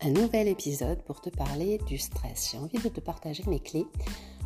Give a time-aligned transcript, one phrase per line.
[0.00, 2.50] un nouvel épisode pour te parler du stress.
[2.52, 3.86] J'ai envie de te partager mes clés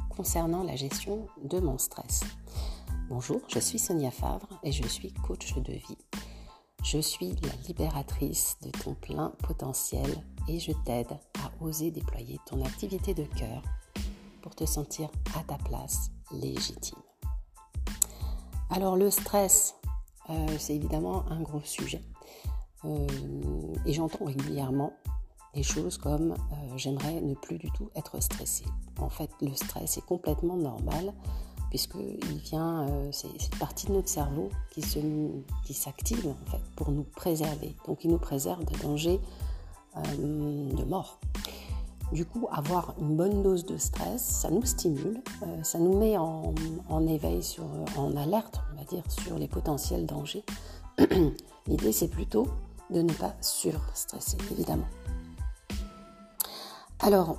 [0.09, 2.23] concernant la gestion de mon stress.
[3.11, 5.99] Bonjour, je suis Sonia Favre et je suis coach de vie.
[6.83, 10.11] Je suis la libératrice de ton plein potentiel
[10.49, 13.63] et je t'aide à oser déployer ton activité de cœur
[14.41, 16.99] pour te sentir à ta place légitime.
[18.71, 19.75] Alors le stress,
[20.31, 22.03] euh, c'est évidemment un gros sujet.
[22.85, 23.07] Euh,
[23.85, 24.95] et j'entends régulièrement
[25.55, 28.65] des choses comme euh, j'aimerais ne plus du tout être stressé.
[28.99, 31.13] En fait, le stress est complètement normal
[31.71, 34.83] puisqu'il vient, c'est une partie de notre cerveau qui,
[35.65, 37.75] qui s'active en fait pour nous préserver.
[37.87, 39.19] Donc il nous préserve de dangers
[39.97, 41.19] de mort.
[42.13, 45.23] Du coup, avoir une bonne dose de stress, ça nous stimule,
[45.63, 46.55] ça nous met en,
[46.91, 47.65] en éveil, sur,
[47.97, 50.45] en alerte, on va dire, sur les potentiels dangers.
[51.67, 52.49] L'idée, c'est plutôt
[52.91, 54.89] de ne pas surstresser, évidemment.
[57.05, 57.37] Alors,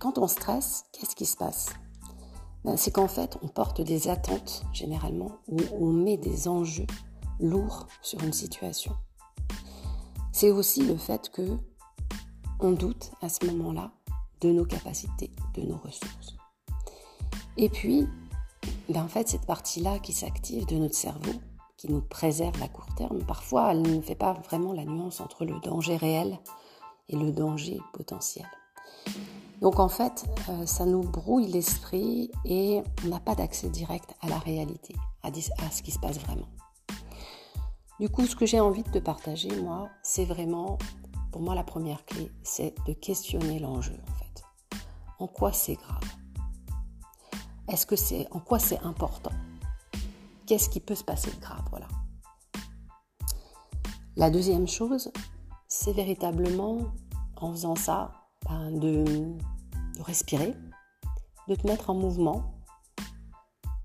[0.00, 1.70] quand on stresse, qu'est-ce qui se passe?
[2.62, 6.86] Ben, C'est qu'en fait, on porte des attentes, généralement, ou on met des enjeux
[7.40, 8.92] lourds sur une situation.
[10.30, 11.56] C'est aussi le fait que
[12.60, 13.92] on doute à ce moment-là
[14.42, 16.36] de nos capacités, de nos ressources.
[17.56, 18.06] Et puis,
[18.90, 21.32] ben, en fait, cette partie-là qui s'active de notre cerveau,
[21.78, 25.46] qui nous préserve à court terme, parfois elle ne fait pas vraiment la nuance entre
[25.46, 26.38] le danger réel
[27.08, 28.46] et le danger potentiel.
[29.60, 34.28] Donc en fait, euh, ça nous brouille l'esprit et on n'a pas d'accès direct à
[34.28, 36.48] la réalité, à, ce qui se passe vraiment.
[37.98, 40.78] Du coup, ce que j'ai envie de te partager, moi, c'est vraiment,
[41.32, 44.78] pour moi, la première clé, c'est de questionner l'enjeu, en fait.
[45.18, 46.04] En quoi c'est grave?
[47.66, 49.32] Est-ce que c'est, en quoi c'est important?
[50.46, 51.64] Qu'est-ce qui peut se passer de grave?
[51.70, 51.88] Voilà.
[54.16, 55.10] La deuxième chose,
[55.66, 56.78] c'est véritablement
[57.36, 58.12] en faisant ça
[58.70, 59.04] de,
[60.00, 60.54] respirer,
[61.48, 62.54] de te mettre en mouvement,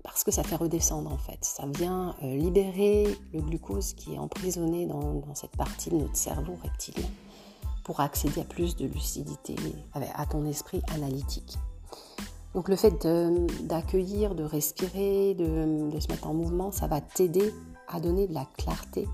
[0.02, 1.38] parce que ça fait redescendre en fait.
[1.44, 6.56] Ça vient euh, libérer le glucose qui est emprisonné dans, cette partie de notre cerveau
[6.62, 7.08] reptilien
[7.84, 9.56] pour accéder à plus de lucidité,
[9.92, 11.58] à ton esprit analytique.
[12.54, 13.06] Donc le fait
[13.64, 17.52] d'accueillir, de, respirer, de, se mettre en mouvement, ça va t'aider
[17.88, 19.08] à donner de la clarté.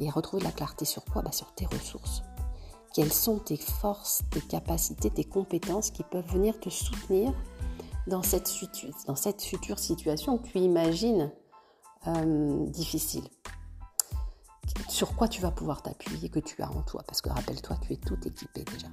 [0.00, 2.22] Et retrouver de la clarté sur quoi bah Sur tes ressources.
[2.94, 7.32] Quelles sont tes forces, tes capacités, tes compétences qui peuvent venir te soutenir
[8.06, 11.32] dans cette, future situation que tu imagines
[12.06, 13.24] euh, difficile
[14.88, 17.02] Sur quoi tu vas pouvoir t'appuyer que tu as en toi?
[17.04, 18.86] Parce que rappelle-toi, tu es tout équipé déjà.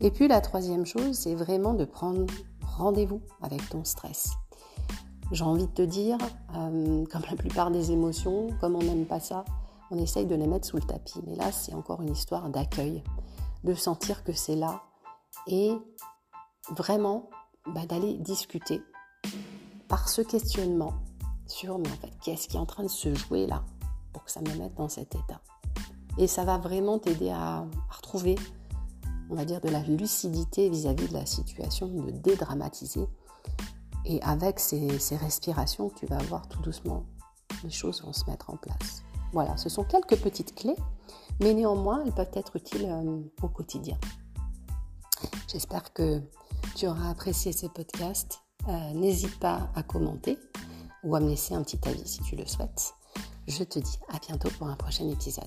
[0.00, 2.24] Et puis la troisième chose, c'est vraiment de prendre
[2.62, 4.30] rendez-vous avec ton stress.
[5.32, 6.16] J'ai envie de te dire,
[6.54, 9.44] euh, comme la plupart des émotions, comme on n'aime pas ça,
[9.90, 11.20] on essaye de les mettre sous le tapis.
[11.26, 13.02] Mais là, c'est encore une histoire d'accueil,
[13.64, 14.82] de sentir que c'est là
[15.46, 15.72] et
[16.70, 17.30] vraiment
[17.66, 18.82] bah, d'aller discuter
[19.88, 20.94] par ce questionnement
[21.46, 23.64] sur mais en fait, qu'est-ce qui est en train de se jouer là
[24.12, 25.40] pour que ça me mette dans cet état.
[26.16, 28.36] Et ça va vraiment t'aider à retrouver
[29.30, 33.06] on va dire, de la lucidité vis-à-vis de la situation, de dédramatiser.
[34.04, 37.04] Et avec ces, respirations, tu vas voir tout doucement,
[37.62, 39.02] les choses vont se mettre en place.
[39.32, 40.76] Voilà, ce sont quelques petites clés,
[41.40, 43.98] mais néanmoins, elles peuvent être utiles euh, au quotidien.
[45.48, 46.20] J'espère que
[46.74, 48.40] tu auras apprécié ce podcast.
[48.68, 50.38] Euh, n'hésite pas à commenter
[51.02, 52.94] ou à me laisser un petit avis si tu le souhaites.
[53.46, 55.44] Je te dis à bientôt pour un prochain épisode.